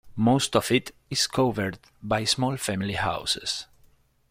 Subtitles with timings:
[0.17, 3.67] Most of it is covered by small family houses.